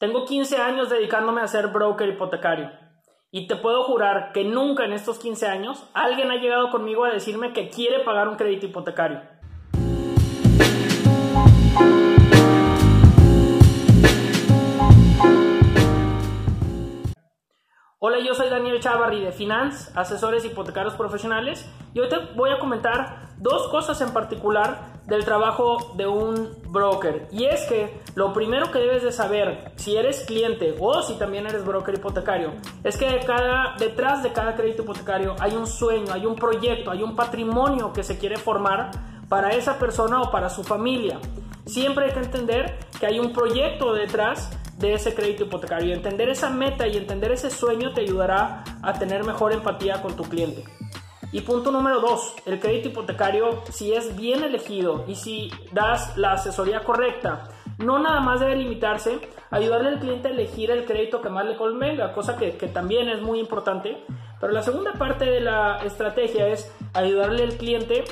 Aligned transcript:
Tengo 0.00 0.24
15 0.24 0.56
años 0.56 0.88
dedicándome 0.88 1.42
a 1.42 1.46
ser 1.46 1.66
broker 1.66 2.08
hipotecario 2.08 2.70
y 3.30 3.46
te 3.46 3.56
puedo 3.56 3.82
jurar 3.82 4.32
que 4.32 4.44
nunca 4.44 4.86
en 4.86 4.94
estos 4.94 5.18
15 5.18 5.46
años 5.46 5.86
alguien 5.92 6.30
ha 6.30 6.36
llegado 6.36 6.70
conmigo 6.70 7.04
a 7.04 7.10
decirme 7.10 7.52
que 7.52 7.68
quiere 7.68 8.02
pagar 8.02 8.26
un 8.26 8.36
crédito 8.36 8.64
hipotecario. 8.64 9.20
Hola, 17.98 18.20
yo 18.20 18.32
soy 18.32 18.48
Daniel 18.48 18.80
Chavarri 18.80 19.20
de 19.20 19.32
Finance, 19.32 19.92
asesores 19.94 20.46
hipotecarios 20.46 20.94
profesionales, 20.94 21.70
y 21.92 22.00
hoy 22.00 22.08
te 22.08 22.16
voy 22.34 22.48
a 22.48 22.58
comentar 22.58 23.28
dos 23.36 23.68
cosas 23.68 24.00
en 24.00 24.14
particular 24.14 24.89
del 25.06 25.24
trabajo 25.24 25.92
de 25.96 26.06
un 26.06 26.50
broker. 26.68 27.28
Y 27.32 27.44
es 27.44 27.62
que 27.66 28.00
lo 28.14 28.32
primero 28.32 28.70
que 28.70 28.78
debes 28.78 29.02
de 29.02 29.12
saber, 29.12 29.72
si 29.76 29.96
eres 29.96 30.24
cliente 30.24 30.76
o 30.78 31.02
si 31.02 31.14
también 31.14 31.46
eres 31.46 31.64
broker 31.64 31.94
hipotecario, 31.94 32.52
es 32.84 32.96
que 32.96 33.06
detrás 33.08 34.22
de 34.22 34.32
cada 34.32 34.54
crédito 34.54 34.82
hipotecario 34.82 35.34
hay 35.40 35.54
un 35.54 35.66
sueño, 35.66 36.12
hay 36.12 36.26
un 36.26 36.36
proyecto, 36.36 36.90
hay 36.90 37.02
un 37.02 37.16
patrimonio 37.16 37.92
que 37.92 38.02
se 38.02 38.18
quiere 38.18 38.36
formar 38.36 38.90
para 39.28 39.50
esa 39.50 39.78
persona 39.78 40.20
o 40.20 40.30
para 40.30 40.48
su 40.48 40.64
familia. 40.64 41.18
Siempre 41.66 42.06
hay 42.06 42.12
que 42.12 42.20
entender 42.20 42.78
que 42.98 43.06
hay 43.06 43.18
un 43.18 43.32
proyecto 43.32 43.92
detrás 43.92 44.50
de 44.78 44.94
ese 44.94 45.14
crédito 45.14 45.44
hipotecario. 45.44 45.94
Entender 45.94 46.28
esa 46.30 46.50
meta 46.50 46.86
y 46.88 46.96
entender 46.96 47.32
ese 47.32 47.50
sueño 47.50 47.92
te 47.92 48.00
ayudará 48.00 48.64
a 48.82 48.92
tener 48.94 49.24
mejor 49.24 49.52
empatía 49.52 50.02
con 50.02 50.16
tu 50.16 50.24
cliente. 50.24 50.64
Y 51.32 51.42
punto 51.42 51.70
número 51.70 52.00
dos, 52.00 52.34
el 52.44 52.58
crédito 52.58 52.88
hipotecario, 52.88 53.62
si 53.70 53.92
es 53.94 54.16
bien 54.16 54.42
elegido 54.42 55.04
y 55.06 55.14
si 55.14 55.50
das 55.72 56.16
la 56.16 56.32
asesoría 56.32 56.80
correcta, 56.80 57.48
no 57.78 58.00
nada 58.00 58.20
más 58.20 58.40
debe 58.40 58.56
limitarse 58.56 59.20
a 59.50 59.56
ayudarle 59.56 59.90
al 59.90 60.00
cliente 60.00 60.28
a 60.28 60.32
elegir 60.32 60.72
el 60.72 60.84
crédito 60.84 61.22
que 61.22 61.28
más 61.28 61.46
le 61.46 61.56
convenga, 61.56 62.12
cosa 62.12 62.36
que, 62.36 62.56
que 62.56 62.66
también 62.66 63.08
es 63.08 63.22
muy 63.22 63.38
importante. 63.38 64.04
Pero 64.40 64.52
la 64.52 64.62
segunda 64.62 64.94
parte 64.94 65.24
de 65.24 65.40
la 65.40 65.78
estrategia 65.84 66.48
es 66.48 66.72
ayudarle 66.94 67.44
al 67.44 67.56
cliente 67.56 68.02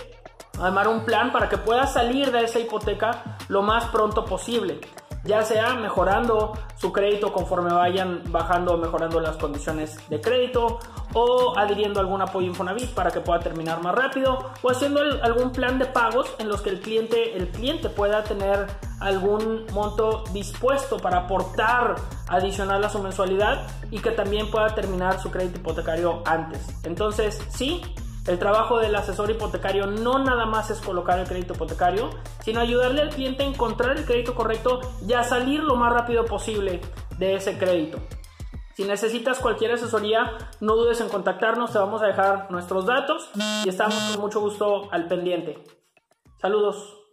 a 0.60 0.68
armar 0.68 0.86
un 0.86 1.04
plan 1.04 1.32
para 1.32 1.48
que 1.48 1.58
pueda 1.58 1.86
salir 1.86 2.30
de 2.30 2.44
esa 2.44 2.60
hipoteca 2.60 3.36
lo 3.48 3.62
más 3.62 3.86
pronto 3.86 4.24
posible 4.24 4.80
ya 5.24 5.42
sea 5.42 5.74
mejorando 5.74 6.52
su 6.76 6.92
crédito 6.92 7.32
conforme 7.32 7.72
vayan 7.72 8.22
bajando 8.30 8.74
o 8.74 8.78
mejorando 8.78 9.20
las 9.20 9.36
condiciones 9.36 9.98
de 10.08 10.20
crédito 10.20 10.78
o 11.14 11.58
adhiriendo 11.58 12.00
algún 12.00 12.22
apoyo 12.22 12.46
Infonavit 12.46 12.90
para 12.90 13.10
que 13.10 13.20
pueda 13.20 13.40
terminar 13.40 13.82
más 13.82 13.94
rápido 13.94 14.50
o 14.62 14.70
haciendo 14.70 15.00
algún 15.22 15.50
plan 15.52 15.78
de 15.78 15.86
pagos 15.86 16.32
en 16.38 16.48
los 16.48 16.60
que 16.60 16.70
el 16.70 16.80
cliente, 16.80 17.36
el 17.36 17.48
cliente 17.48 17.88
pueda 17.88 18.24
tener 18.24 18.66
algún 19.00 19.66
monto 19.72 20.24
dispuesto 20.32 20.98
para 20.98 21.18
aportar 21.18 21.96
adicional 22.28 22.84
a 22.84 22.88
su 22.88 22.98
mensualidad 23.00 23.66
y 23.90 24.00
que 24.00 24.10
también 24.10 24.50
pueda 24.50 24.74
terminar 24.74 25.20
su 25.20 25.30
crédito 25.30 25.58
hipotecario 25.58 26.22
antes. 26.26 26.60
Entonces, 26.84 27.40
sí, 27.48 27.82
el 28.28 28.38
trabajo 28.38 28.78
del 28.78 28.94
asesor 28.94 29.30
hipotecario 29.30 29.86
no 29.86 30.18
nada 30.18 30.44
más 30.44 30.70
es 30.70 30.80
colocar 30.80 31.18
el 31.18 31.26
crédito 31.26 31.54
hipotecario, 31.54 32.10
sino 32.44 32.60
ayudarle 32.60 33.00
al 33.00 33.08
cliente 33.08 33.42
a 33.42 33.46
encontrar 33.46 33.96
el 33.96 34.04
crédito 34.04 34.34
correcto 34.34 34.80
y 35.06 35.14
a 35.14 35.24
salir 35.24 35.64
lo 35.64 35.76
más 35.76 35.92
rápido 35.92 36.26
posible 36.26 36.80
de 37.18 37.34
ese 37.34 37.58
crédito. 37.58 37.98
Si 38.74 38.84
necesitas 38.84 39.40
cualquier 39.40 39.72
asesoría, 39.72 40.36
no 40.60 40.76
dudes 40.76 41.00
en 41.00 41.08
contactarnos, 41.08 41.72
te 41.72 41.78
vamos 41.78 42.02
a 42.02 42.06
dejar 42.06 42.50
nuestros 42.50 42.86
datos 42.86 43.30
y 43.64 43.68
estamos 43.68 43.98
con 44.12 44.20
mucho 44.20 44.40
gusto 44.40 44.92
al 44.92 45.08
pendiente. 45.08 45.58
Saludos. 46.40 47.07